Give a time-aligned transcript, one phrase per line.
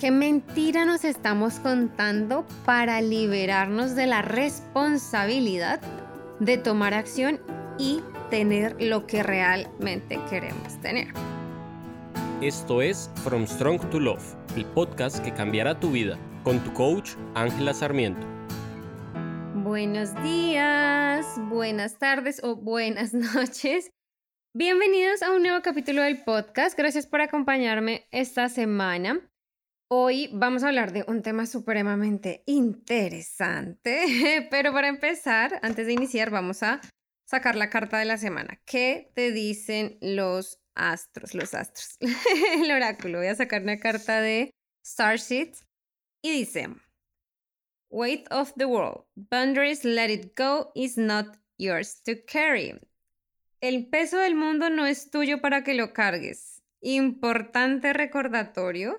[0.00, 5.78] ¿Qué mentira nos estamos contando para liberarnos de la responsabilidad
[6.38, 7.38] de tomar acción
[7.78, 8.00] y
[8.30, 11.08] tener lo que realmente queremos tener?
[12.40, 14.24] Esto es From Strong to Love,
[14.56, 18.26] el podcast que cambiará tu vida, con tu coach Ángela Sarmiento.
[19.56, 23.90] Buenos días, buenas tardes o buenas noches.
[24.54, 26.74] Bienvenidos a un nuevo capítulo del podcast.
[26.74, 29.29] Gracias por acompañarme esta semana.
[29.92, 36.30] Hoy vamos a hablar de un tema supremamente interesante, pero para empezar, antes de iniciar,
[36.30, 36.80] vamos a
[37.24, 38.60] sacar la carta de la semana.
[38.64, 41.34] ¿Qué te dicen los astros?
[41.34, 41.98] Los astros.
[42.54, 43.18] El oráculo.
[43.18, 44.52] Voy a sacar una carta de
[44.86, 45.56] Starseed
[46.22, 46.68] y dice:
[47.88, 49.06] Weight of the world.
[49.16, 52.78] Boundaries, let it go, is not yours to carry.
[53.60, 56.62] El peso del mundo no es tuyo para que lo cargues.
[56.80, 58.96] Importante recordatorio,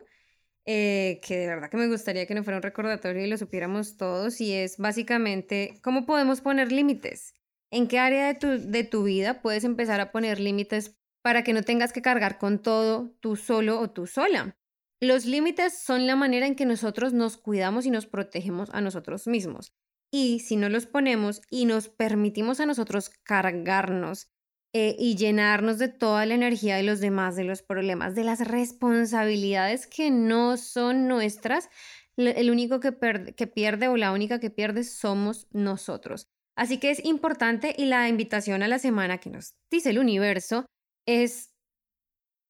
[0.66, 3.98] eh, que de verdad que me gustaría que no fuera un recordatorio y lo supiéramos
[3.98, 7.34] todos, y es básicamente cómo podemos poner límites.
[7.72, 11.54] ¿En qué área de tu, de tu vida puedes empezar a poner límites para que
[11.54, 14.58] no tengas que cargar con todo tú solo o tú sola?
[15.00, 19.26] Los límites son la manera en que nosotros nos cuidamos y nos protegemos a nosotros
[19.26, 19.74] mismos.
[20.12, 24.30] Y si no los ponemos y nos permitimos a nosotros cargarnos
[24.74, 28.40] eh, y llenarnos de toda la energía de los demás, de los problemas, de las
[28.48, 31.70] responsabilidades que no son nuestras,
[32.16, 32.96] el único que,
[33.36, 36.28] que pierde o la única que pierde somos nosotros.
[36.56, 40.66] Así que es importante y la invitación a la semana que nos dice el universo
[41.06, 41.54] es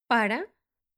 [0.07, 0.45] para,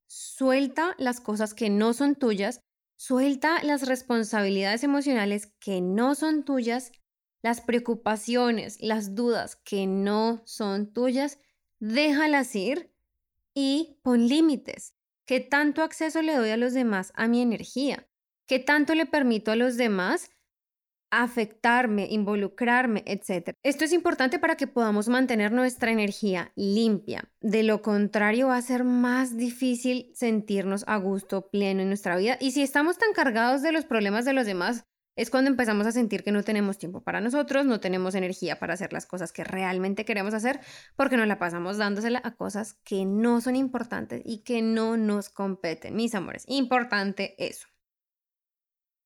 [0.09, 2.59] suelta las cosas que no son tuyas,
[2.97, 6.91] suelta las responsabilidades emocionales que no son tuyas
[7.44, 11.39] las preocupaciones, las dudas que no son tuyas,
[11.80, 12.91] déjalas ir
[13.53, 14.95] y pon límites.
[15.25, 18.08] ¿Qué tanto acceso le doy a los demás a mi energía?
[18.47, 20.31] ¿Qué tanto le permito a los demás
[21.11, 23.57] afectarme, involucrarme, etcétera?
[23.61, 27.29] Esto es importante para que podamos mantener nuestra energía limpia.
[27.41, 32.38] De lo contrario, va a ser más difícil sentirnos a gusto, pleno en nuestra vida.
[32.39, 34.85] Y si estamos tan cargados de los problemas de los demás,
[35.16, 38.74] es cuando empezamos a sentir que no tenemos tiempo para nosotros, no tenemos energía para
[38.74, 40.59] hacer las cosas que realmente queremos hacer,
[40.96, 45.29] porque nos la pasamos dándosela a cosas que no son importantes y que no nos
[45.29, 45.96] competen.
[45.96, 47.68] Mis amores, importante eso.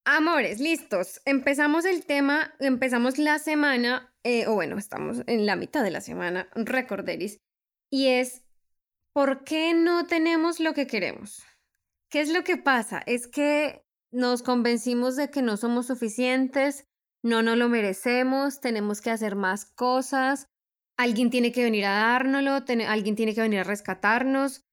[0.04, 1.20] Amores, listos.
[1.26, 6.00] Empezamos el tema, empezamos la semana, eh, o bueno, estamos en la mitad de la
[6.00, 7.42] semana, recorderis,
[7.90, 8.42] y es,
[9.12, 11.44] ¿por qué no tenemos lo que queremos?
[12.08, 13.02] ¿Qué es lo que pasa?
[13.04, 16.86] Es que nos convencimos de que no somos suficientes,
[17.22, 20.48] no nos lo merecemos, tenemos que hacer más cosas,
[20.96, 24.64] alguien tiene que venir a dárnoslo, alguien tiene que venir a rescatarnos,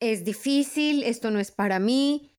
[0.00, 2.36] es difícil, esto no es para mí,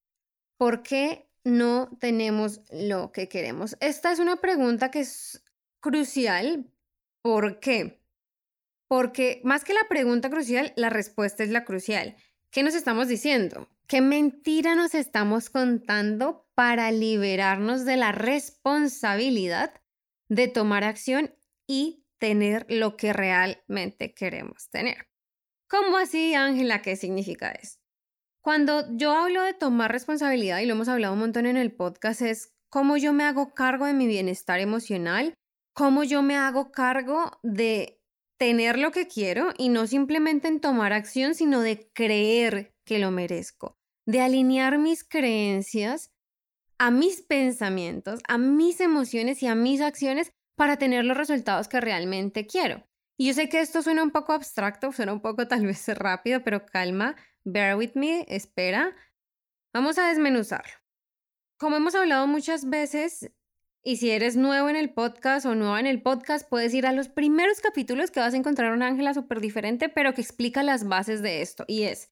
[0.57, 3.77] ¿por qué no tenemos lo que queremos?
[3.79, 5.43] Esta es una pregunta que es
[5.79, 6.69] crucial.
[7.21, 8.01] ¿Por qué?
[8.89, 12.15] Porque más que la pregunta crucial, la respuesta es la crucial.
[12.51, 13.67] ¿Qué nos estamos diciendo?
[13.87, 19.73] ¿Qué mentira nos estamos contando para liberarnos de la responsabilidad
[20.29, 21.35] de tomar acción
[21.67, 25.07] y tener lo que realmente queremos tener?
[25.69, 26.81] ¿Cómo así, Ángela?
[26.81, 27.81] ¿Qué significa esto?
[28.41, 32.21] Cuando yo hablo de tomar responsabilidad, y lo hemos hablado un montón en el podcast,
[32.21, 35.33] es cómo yo me hago cargo de mi bienestar emocional,
[35.73, 37.96] cómo yo me hago cargo de
[38.37, 43.11] tener lo que quiero y no simplemente en tomar acción, sino de creer que lo
[43.11, 43.77] merezco
[44.07, 46.11] de alinear mis creencias
[46.79, 51.81] a mis pensamientos, a mis emociones y a mis acciones para tener los resultados que
[51.81, 52.87] realmente quiero.
[53.19, 56.43] Y yo sé que esto suena un poco abstracto, suena un poco tal vez rápido,
[56.43, 58.95] pero calma, bear with me, espera.
[59.73, 60.73] Vamos a desmenuzarlo.
[61.59, 63.31] Como hemos hablado muchas veces,
[63.87, 66.91] y si eres nuevo en el podcast o nueva en el podcast, puedes ir a
[66.91, 70.89] los primeros capítulos que vas a encontrar una Ángela súper diferente, pero que explica las
[70.89, 71.63] bases de esto.
[71.69, 72.11] Y es,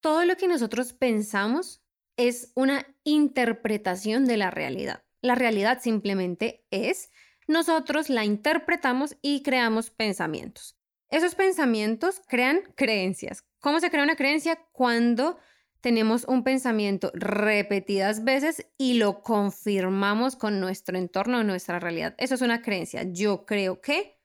[0.00, 1.82] todo lo que nosotros pensamos
[2.16, 5.04] es una interpretación de la realidad.
[5.20, 7.10] La realidad simplemente es,
[7.46, 10.78] nosotros la interpretamos y creamos pensamientos.
[11.10, 13.44] Esos pensamientos crean creencias.
[13.60, 14.58] ¿Cómo se crea una creencia?
[14.72, 15.36] Cuando
[15.84, 22.14] tenemos un pensamiento repetidas veces y lo confirmamos con nuestro entorno, nuestra realidad.
[22.16, 23.02] Eso es una creencia.
[23.02, 24.18] Yo creo que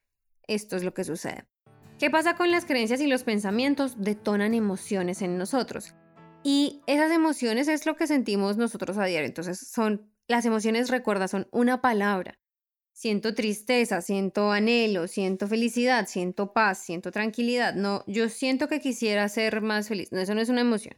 [0.47, 1.49] esto es lo que sucede.
[1.97, 3.95] ¿Qué pasa con las creencias y los pensamientos?
[3.97, 5.95] Detonan emociones en nosotros.
[6.43, 9.27] Y esas emociones es lo que sentimos nosotros a diario.
[9.27, 12.39] Entonces, son las emociones, recuerda, son una palabra.
[12.93, 17.73] Siento tristeza, siento anhelo, siento felicidad, siento paz, siento tranquilidad.
[17.73, 20.13] No, yo siento que quisiera ser más feliz.
[20.13, 20.97] No, eso no es una emoción.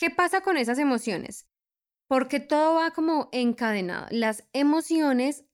[0.00, 1.46] ¿Qué pasa con esas emociones?
[2.10, 4.08] porque todo va como encadenado.
[4.10, 5.44] Las emociones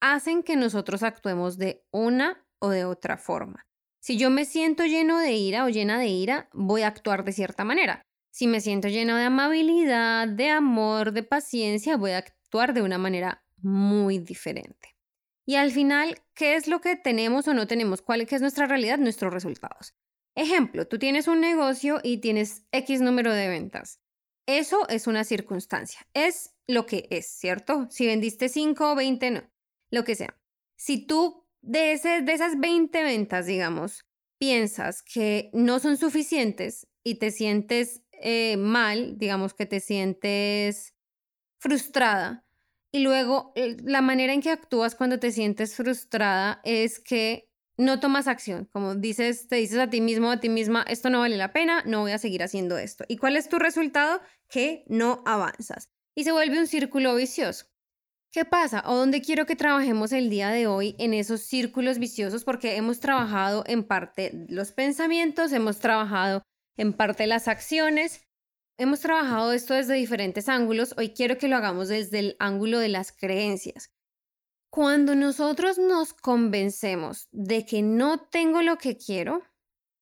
[0.00, 3.66] hacen que nosotros actuemos de una o de otra forma.
[4.00, 7.32] Si yo me siento lleno de ira o llena de ira, voy a actuar de
[7.32, 8.00] cierta manera.
[8.32, 12.96] Si me siento lleno de amabilidad, de amor, de paciencia, voy a actuar de una
[12.96, 14.96] manera muy diferente.
[15.44, 18.00] Y al final, ¿qué es lo que tenemos o no tenemos?
[18.00, 18.96] ¿Cuál es nuestra realidad?
[18.96, 19.92] Nuestros resultados.
[20.38, 23.98] Ejemplo, tú tienes un negocio y tienes X número de ventas.
[24.46, 26.06] Eso es una circunstancia.
[26.14, 27.88] Es lo que es, ¿cierto?
[27.90, 29.50] Si vendiste 5 o 20, no.
[29.90, 30.40] Lo que sea.
[30.76, 34.06] Si tú de, esas 20 ventas, digamos,
[34.38, 40.94] piensas que no son suficientes y te sientes eh, mal, digamos que te sientes
[41.58, 42.46] frustrada,
[42.92, 47.47] y luego eh, la manera en que actúas cuando te sientes frustrada es que
[47.78, 51.20] no tomas acción, como dices, te dices a ti mismo, a ti misma, esto no
[51.20, 53.04] vale la pena, no voy a seguir haciendo esto.
[53.08, 54.20] ¿Y cuál es tu resultado?
[54.48, 55.88] Que no avanzas.
[56.16, 57.66] Y se vuelve un círculo vicioso.
[58.32, 58.82] ¿Qué pasa?
[58.84, 62.44] ¿O dónde quiero que trabajemos el día de hoy en esos círculos viciosos?
[62.44, 66.42] Porque hemos trabajado en parte los pensamientos, hemos trabajado
[66.76, 68.26] en parte las acciones,
[68.76, 70.94] hemos trabajado esto desde diferentes ángulos.
[70.98, 73.92] Hoy quiero que lo hagamos desde el ángulo de las creencias.
[74.70, 79.42] Cuando nosotros nos convencemos de que no tengo lo que quiero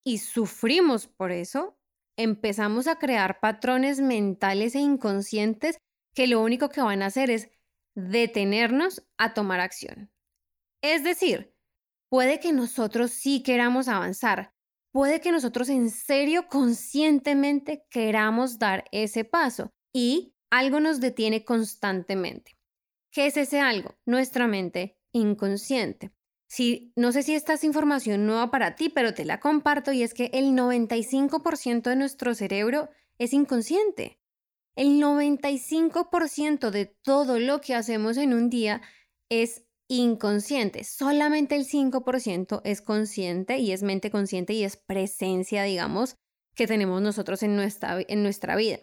[0.04, 1.78] y sufrimos por eso,
[2.16, 5.78] empezamos a crear patrones mentales e inconscientes
[6.14, 7.48] que lo único que van a hacer es
[7.94, 10.10] detenernos a tomar acción.
[10.82, 11.54] Es decir,
[12.10, 14.52] puede que nosotros sí queramos avanzar,
[14.92, 22.56] puede que nosotros en serio conscientemente queramos dar ese paso y algo nos detiene constantemente.
[23.16, 23.94] ¿Qué es ese algo?
[24.04, 26.12] Nuestra mente inconsciente.
[26.50, 30.02] Si, no sé si esta es información nueva para ti, pero te la comparto y
[30.02, 34.20] es que el 95% de nuestro cerebro es inconsciente.
[34.74, 38.82] El 95% de todo lo que hacemos en un día
[39.30, 40.84] es inconsciente.
[40.84, 46.16] Solamente el 5% es consciente y es mente consciente y es presencia, digamos,
[46.54, 48.80] que tenemos nosotros en nuestra, en nuestra vida.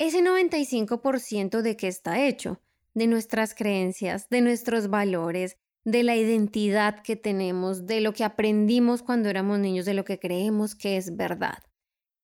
[0.00, 2.60] Ese 95% de qué está hecho?
[2.94, 9.02] De nuestras creencias, de nuestros valores, de la identidad que tenemos, de lo que aprendimos
[9.02, 11.62] cuando éramos niños, de lo que creemos que es verdad.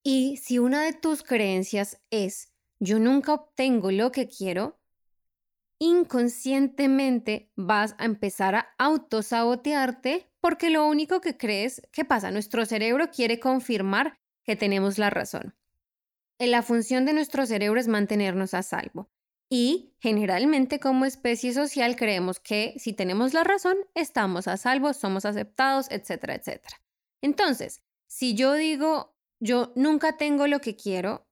[0.03, 4.79] Y si una de tus creencias es yo nunca obtengo lo que quiero,
[5.79, 12.31] inconscientemente vas a empezar a autosabotearte porque lo único que crees, ¿qué pasa?
[12.31, 15.55] Nuestro cerebro quiere confirmar que tenemos la razón.
[16.39, 19.09] La función de nuestro cerebro es mantenernos a salvo.
[19.49, 25.25] Y generalmente como especie social creemos que si tenemos la razón, estamos a salvo, somos
[25.25, 26.81] aceptados, etcétera, etcétera.
[27.21, 31.27] Entonces, si yo digo, yo nunca tengo lo que quiero,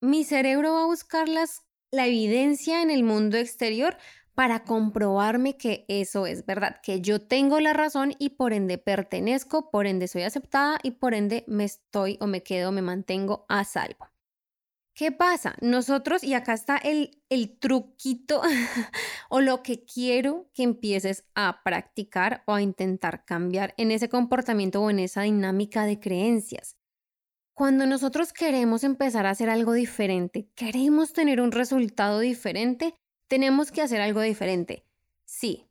[0.00, 3.96] mi cerebro va a buscar la evidencia en el mundo exterior
[4.34, 9.68] para comprobarme que eso es verdad, que yo tengo la razón y por ende pertenezco,
[9.70, 13.64] por ende soy aceptada y por ende me estoy o me quedo, me mantengo a
[13.64, 14.06] salvo.
[14.98, 15.54] ¿Qué pasa?
[15.60, 18.42] Nosotros, y acá está el, el truquito
[19.30, 24.82] o lo que quiero que empieces a practicar o a intentar cambiar en ese comportamiento
[24.82, 26.76] o en esa dinámica de creencias.
[27.54, 32.96] Cuando nosotros queremos empezar a hacer algo diferente, queremos tener un resultado diferente,
[33.28, 34.84] tenemos que hacer algo diferente.
[35.24, 35.68] Sí,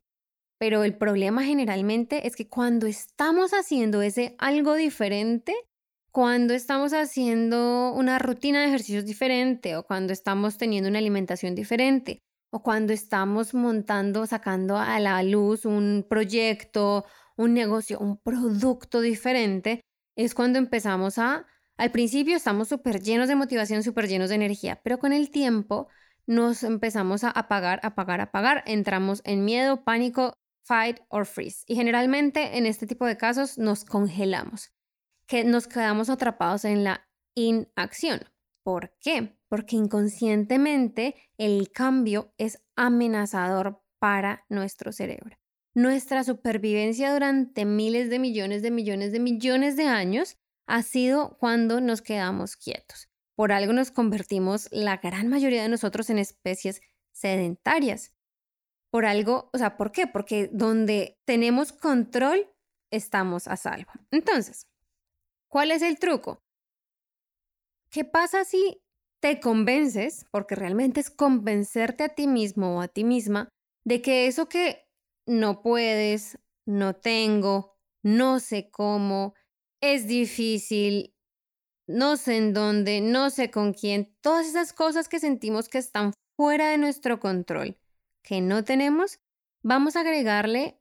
[0.57, 5.53] pero el problema generalmente es que cuando estamos haciendo ese algo diferente,
[6.11, 12.19] cuando estamos haciendo una rutina de ejercicios diferente o cuando estamos teniendo una alimentación diferente
[12.49, 19.81] o cuando estamos montando, sacando a la luz un proyecto, un negocio, un producto diferente,
[20.15, 21.45] es cuando empezamos a
[21.77, 25.87] al principio estamos súper llenos de motivación, súper llenos de energía, pero con el tiempo
[26.25, 28.63] nos empezamos a apagar, apagar, apagar.
[28.65, 30.33] Entramos en miedo, pánico,
[30.63, 31.63] fight or freeze.
[31.67, 34.71] Y generalmente en este tipo de casos nos congelamos,
[35.27, 38.21] que nos quedamos atrapados en la inacción.
[38.63, 39.37] ¿Por qué?
[39.49, 45.37] Porque inconscientemente el cambio es amenazador para nuestro cerebro.
[45.75, 51.79] Nuestra supervivencia durante miles de millones de millones de millones de años ha sido cuando
[51.81, 53.09] nos quedamos quietos.
[53.35, 56.81] Por algo nos convertimos la gran mayoría de nosotros en especies
[57.13, 58.13] sedentarias.
[58.91, 60.07] Por algo, o sea, ¿por qué?
[60.07, 62.49] Porque donde tenemos control,
[62.91, 63.91] estamos a salvo.
[64.11, 64.67] Entonces,
[65.47, 66.39] ¿cuál es el truco?
[67.89, 68.81] ¿Qué pasa si
[69.19, 73.49] te convences, porque realmente es convencerte a ti mismo o a ti misma,
[73.83, 74.87] de que eso que
[75.25, 79.33] no puedes, no tengo, no sé cómo,
[79.81, 81.15] es difícil,
[81.87, 86.13] no sé en dónde, no sé con quién, todas esas cosas que sentimos que están
[86.35, 87.77] fuera de nuestro control,
[88.23, 89.19] que no tenemos,
[89.63, 90.79] vamos a agregarle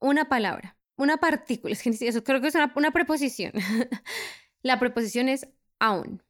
[0.00, 1.72] una palabra, una partícula.
[1.72, 3.52] Es que eso creo que es una, una preposición.
[4.62, 6.22] La preposición es aún.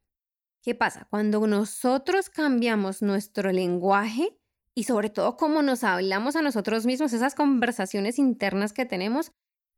[0.62, 1.06] ¿Qué pasa?
[1.10, 4.38] Cuando nosotros cambiamos nuestro lenguaje
[4.74, 9.32] y sobre todo cómo nos hablamos a nosotros mismos, esas conversaciones internas que tenemos,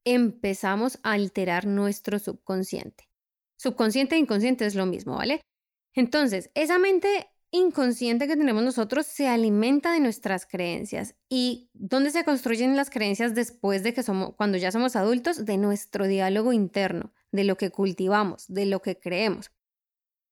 [0.05, 3.09] empezamos a alterar nuestro subconsciente.
[3.57, 5.41] Subconsciente e inconsciente es lo mismo, ¿vale?
[5.95, 11.15] Entonces, esa mente inconsciente que tenemos nosotros se alimenta de nuestras creencias.
[11.29, 15.45] ¿Y dónde se construyen las creencias después de que somos, cuando ya somos adultos?
[15.45, 19.51] De nuestro diálogo interno, de lo que cultivamos, de lo que creemos.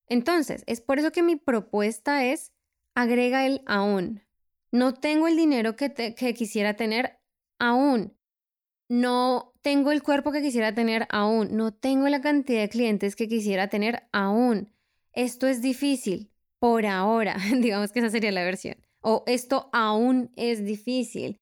[0.06, 2.52] Entonces, es por eso que mi propuesta es,
[2.94, 4.22] agrega el aún.
[4.70, 7.18] No tengo el dinero que, que quisiera tener
[7.58, 8.16] aún.
[8.88, 11.56] No tengo el cuerpo que quisiera tener aún.
[11.56, 14.72] No tengo la cantidad de clientes que quisiera tener aún.
[15.12, 17.36] Esto es difícil por ahora.
[17.60, 18.76] Digamos que esa sería la versión.
[19.00, 21.40] O esto aún es difícil.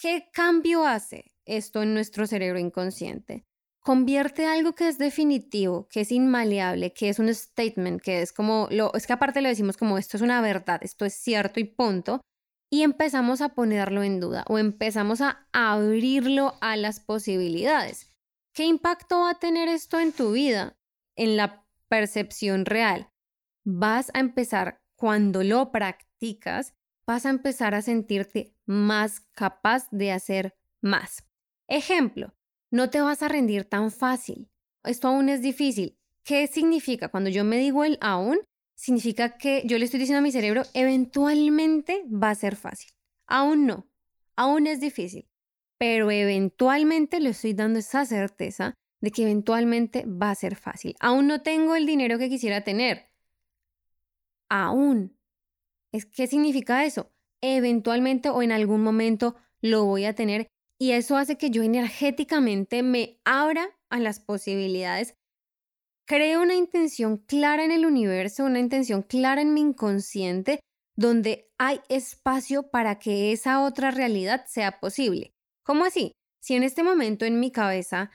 [0.00, 3.44] ¿Qué cambio hace esto en nuestro cerebro inconsciente?
[3.84, 8.66] convierte algo que es definitivo, que es inmaleable, que es un statement, que es como,
[8.70, 11.64] lo, es que aparte lo decimos como esto es una verdad, esto es cierto y
[11.64, 12.22] punto,
[12.72, 18.10] y empezamos a ponerlo en duda o empezamos a abrirlo a las posibilidades.
[18.54, 20.78] ¿Qué impacto va a tener esto en tu vida,
[21.14, 23.10] en la percepción real?
[23.66, 26.74] Vas a empezar, cuando lo practicas,
[27.06, 31.24] vas a empezar a sentirte más capaz de hacer más.
[31.66, 32.34] Ejemplo,
[32.70, 34.50] no te vas a rendir tan fácil.
[34.84, 35.98] Esto aún es difícil.
[36.24, 37.08] ¿Qué significa?
[37.08, 38.38] Cuando yo me digo el aún,
[38.74, 42.90] significa que yo le estoy diciendo a mi cerebro, eventualmente va a ser fácil.
[43.26, 43.88] Aún no,
[44.36, 45.26] aún es difícil,
[45.78, 50.96] pero eventualmente le estoy dando esa certeza de que eventualmente va a ser fácil.
[51.00, 53.13] Aún no tengo el dinero que quisiera tener.
[54.56, 55.18] Aún.
[56.14, 57.10] ¿Qué significa eso?
[57.42, 60.46] Eventualmente o en algún momento lo voy a tener
[60.78, 65.16] y eso hace que yo energéticamente me abra a las posibilidades.
[66.06, 70.60] Creo una intención clara en el universo, una intención clara en mi inconsciente,
[70.96, 75.32] donde hay espacio para que esa otra realidad sea posible.
[75.64, 76.12] ¿Cómo así?
[76.40, 78.12] Si en este momento en mi cabeza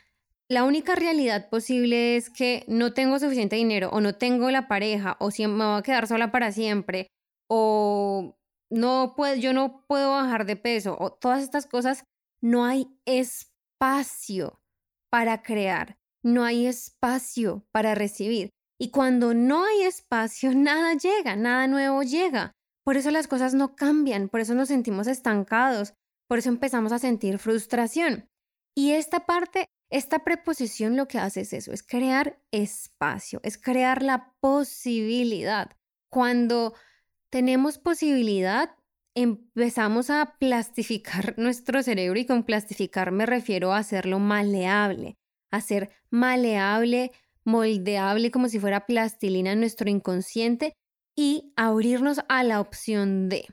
[0.50, 5.16] la única realidad posible es que no tengo suficiente dinero o no tengo la pareja
[5.20, 7.08] o si me voy a quedar sola para siempre
[7.48, 8.36] o
[8.72, 12.04] no puedo, yo no puedo bajar de peso o todas estas cosas,
[12.42, 14.60] no hay espacio
[15.12, 18.50] para crear, no hay espacio para recibir.
[18.80, 22.54] Y cuando no hay espacio, nada llega, nada nuevo llega.
[22.84, 25.94] Por eso las cosas no cambian, por eso nos sentimos estancados,
[26.28, 28.28] por eso empezamos a sentir frustración.
[28.76, 34.04] Y esta parte, esta preposición lo que hace es eso, es crear espacio, es crear
[34.04, 35.76] la posibilidad.
[36.10, 36.76] Cuando
[37.30, 38.76] tenemos posibilidad,
[39.16, 45.18] empezamos a plastificar nuestro cerebro y con plastificar me refiero a hacerlo maleable,
[45.52, 47.12] hacer maleable,
[47.44, 50.74] moldeable como si fuera plastilina en nuestro inconsciente
[51.16, 53.48] y abrirnos a la opción D.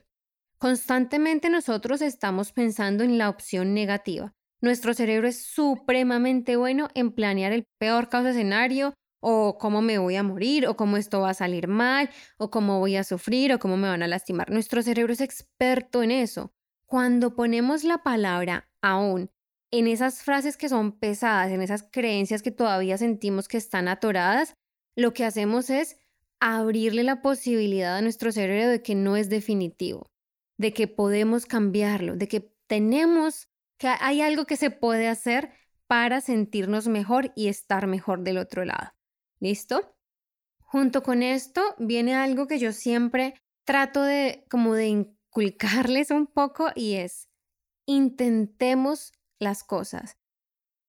[0.59, 4.36] Constantemente nosotros estamos pensando en la opción negativa.
[4.67, 10.17] Nuestro cerebro es supremamente bueno en planear el peor caso escenario o cómo me voy
[10.17, 13.61] a morir, o cómo esto va a salir mal, o cómo voy a sufrir, o
[13.61, 14.51] cómo me van a lastimar.
[14.51, 16.53] Nuestro cerebro es experto en eso.
[16.85, 19.31] Cuando ponemos la palabra aún
[19.71, 24.55] en esas frases que son pesadas, en esas creencias que todavía sentimos que están atoradas,
[24.97, 25.97] lo que hacemos es
[26.41, 30.11] abrirle la posibilidad a nuestro cerebro de que no es definitivo,
[30.59, 33.47] de que podemos cambiarlo, de que tenemos,
[33.79, 35.53] que hay algo que se puede hacer
[35.87, 38.93] para sentirnos mejor y estar mejor del otro lado.
[39.39, 39.97] ¿Listo?
[40.59, 46.71] Junto con esto viene algo que yo siempre trato de como de inculcarles un poco
[46.75, 47.29] y es
[47.87, 50.17] intentemos las cosas.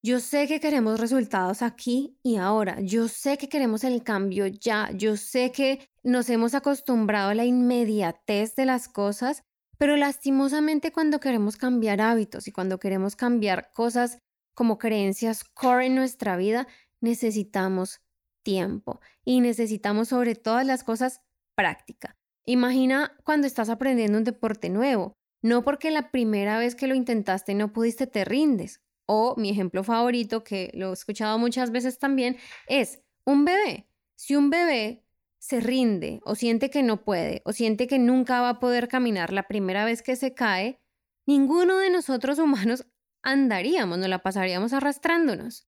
[0.04, 2.80] Yo sé que queremos resultados aquí y ahora.
[2.82, 4.90] Yo sé que queremos el cambio ya.
[4.94, 9.44] Yo sé que nos hemos acostumbrado a la inmediatez de las cosas,
[9.78, 14.20] pero lastimosamente cuando queremos cambiar hábitos y cuando queremos cambiar cosas
[14.54, 16.68] como creencias core en nuestra vida,
[17.02, 18.02] necesitamos
[18.44, 21.22] tiempo y necesitamos sobre todas las cosas
[21.56, 22.16] práctica.
[22.46, 25.18] Imagina cuando estás aprendiendo un deporte nuevo.
[25.44, 28.82] No porque la primera vez que lo intentaste no pudiste te rindes.
[29.06, 33.88] O mi ejemplo favorito, que lo he escuchado muchas veces también, es un bebé.
[34.16, 35.06] Si un bebé
[35.40, 39.32] se rinde o siente que no puede o siente que nunca va a poder caminar
[39.32, 40.80] la primera vez que se cae,
[41.26, 42.86] ninguno de nosotros humanos
[43.24, 45.68] andaríamos, no la pasaríamos arrastrándonos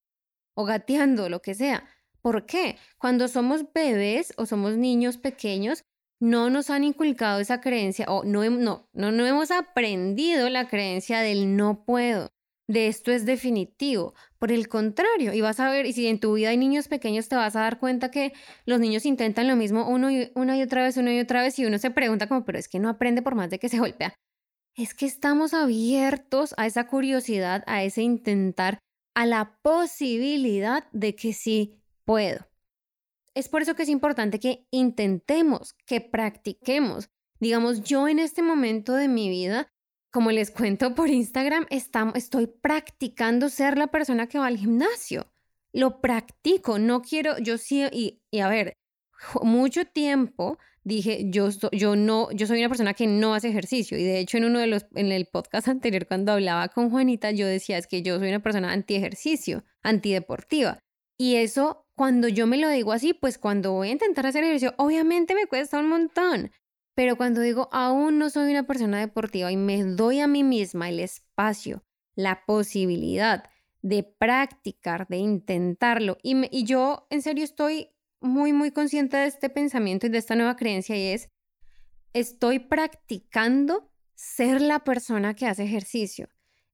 [0.56, 1.88] o gateando, lo que sea.
[2.22, 2.78] ¿Por qué?
[2.98, 5.86] Cuando somos bebés o somos niños pequeños,
[6.20, 11.22] no nos han inculcado esa creencia o no, no, no, no hemos aprendido la creencia
[11.22, 12.34] del no puedo,
[12.68, 14.14] de esto es definitivo.
[14.40, 17.28] Por el contrario, y vas a ver, y si en tu vida hay niños pequeños,
[17.28, 18.32] te vas a dar cuenta que
[18.66, 21.60] los niños intentan lo mismo uno y, una y otra vez, una y otra vez,
[21.60, 23.80] y uno se pregunta como, pero es que no aprende por más de que se
[23.80, 24.16] golpea.
[24.76, 28.80] Es que estamos abiertos a esa curiosidad, a ese intentar,
[29.14, 32.48] a la posibilidad de que sí puedo.
[33.36, 37.10] Es por eso que es importante que intentemos, que practiquemos.
[37.42, 39.68] Digamos, yo en este momento de mi vida,
[40.12, 45.32] como les cuento por Instagram, estoy practicando ser la persona que va al gimnasio.
[45.72, 48.74] Lo practico, no quiero, yo sí, y, y a ver,
[49.44, 53.98] mucho tiempo dije, yo, yo no, yo soy una persona que no hace ejercicio.
[53.98, 57.32] Y de hecho, en uno de los, en el podcast anterior, cuando hablaba con Juanita,
[57.32, 60.80] yo decía, es que yo soy una persona anti ejercicio, antideportiva.
[61.18, 64.74] Y eso cuando yo me lo digo así, pues cuando voy a intentar hacer ejercicio,
[64.78, 66.50] obviamente me cuesta un montón.
[67.00, 70.90] Pero cuando digo, aún no soy una persona deportiva y me doy a mí misma
[70.90, 71.82] el espacio,
[72.14, 73.50] la posibilidad
[73.82, 80.08] de practicar, de intentarlo, y, yo en serio estoy muy, muy consciente de este pensamiento
[80.08, 81.30] y de esta nueva creencia y es,
[82.12, 86.28] estoy practicando ser la persona que hace ejercicio.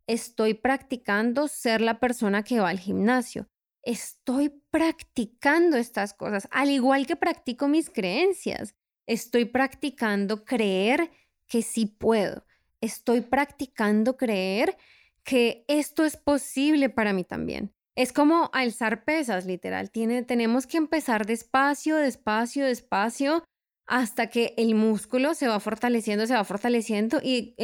[0.07, 3.47] Estoy practicando ser la persona que va al gimnasio
[3.85, 8.73] estoy practicando estas cosas, al igual que practico mis creencias.
[9.07, 11.11] Estoy practicando creer
[11.47, 12.45] que sí puedo.
[12.81, 14.77] Estoy practicando creer
[15.23, 17.73] que esto es posible para mí también.
[17.95, 19.89] Es como alzar pesas, literal.
[19.91, 23.43] Tenemos que empezar despacio, despacio, despacio,
[23.87, 27.55] hasta que el músculo se va fortaleciendo, se va fortaleciendo y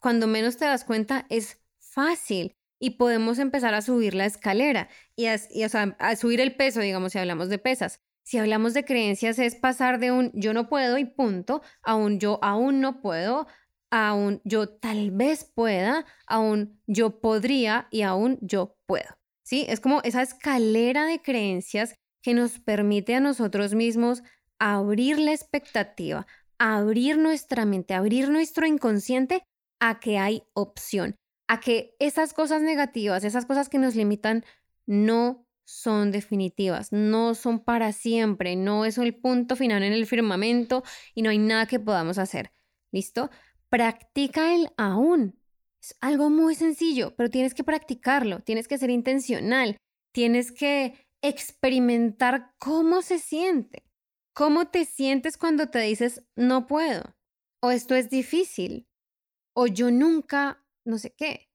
[0.00, 5.26] cuando menos te das cuenta es fácil y podemos empezar a subir la escalera y,
[5.26, 8.00] a subir el peso, digamos, si hablamos de pesas.
[8.30, 12.20] Si hablamos de creencias es pasar de un yo no puedo y punto a un
[12.20, 13.48] yo aún no puedo,
[13.90, 19.18] a un yo tal vez pueda, a un yo podría y a un yo puedo.
[19.42, 19.66] ¿Sí?
[19.68, 24.22] Es como esa escalera de creencias que nos permite a nosotros mismos
[24.60, 29.42] abrir la expectativa, abrir nuestra mente, abrir nuestro inconsciente
[29.80, 31.16] a que hay opción,
[31.48, 34.44] a que esas cosas negativas, esas cosas que nos limitan,
[34.86, 40.82] no son definitivas, no son para siempre, no es el punto final en el firmamento
[41.14, 42.52] y no hay nada que podamos hacer.
[42.90, 43.30] ¿Listo?
[43.68, 45.38] Practica el aún.
[45.80, 49.76] Es algo muy sencillo, pero tienes que practicarlo, tienes que ser intencional,
[50.12, 53.84] tienes que experimentar cómo se siente,
[54.34, 57.14] cómo te sientes cuando te dices no puedo,
[57.62, 58.88] o esto es difícil,
[59.54, 61.49] o yo nunca no sé qué.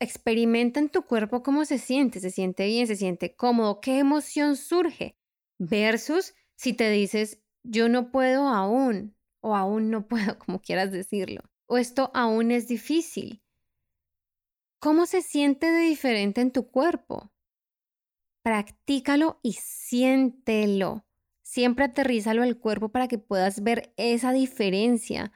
[0.00, 4.56] Experimenta en tu cuerpo cómo se siente, se siente bien, se siente cómodo, qué emoción
[4.56, 5.14] surge,
[5.58, 11.42] versus si te dices, yo no puedo aún, o aún no puedo, como quieras decirlo,
[11.66, 13.42] o esto aún es difícil.
[14.78, 17.30] ¿Cómo se siente de diferente en tu cuerpo?
[18.42, 21.04] Practícalo y siéntelo.
[21.42, 25.32] Siempre aterrízalo al cuerpo para que puedas ver esa diferencia.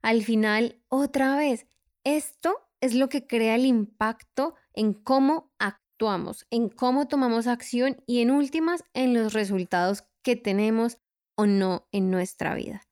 [0.00, 1.66] Al final, otra vez,
[2.04, 8.20] esto es lo que crea el impacto en cómo actuamos, en cómo tomamos acción y
[8.20, 10.98] en últimas en los resultados que tenemos
[11.34, 12.82] o no en nuestra vida.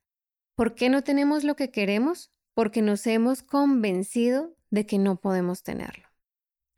[0.55, 2.31] ¿Por qué no tenemos lo que queremos?
[2.55, 6.09] Porque nos hemos convencido de que no podemos tenerlo.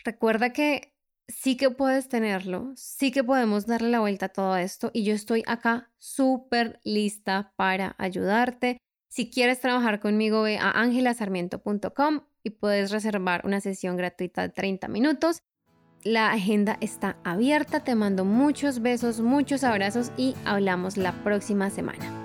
[0.04, 0.94] Recuerda que
[1.28, 5.14] sí que puedes tenerlo, sí que podemos darle la vuelta a todo esto y yo
[5.14, 8.78] estoy acá súper lista para ayudarte.
[9.08, 14.88] Si quieres trabajar conmigo, ve a angelasarmiento.com y puedes reservar una sesión gratuita de 30
[14.88, 15.42] minutos.
[16.02, 22.19] La agenda está abierta, te mando muchos besos, muchos abrazos y hablamos la próxima semana.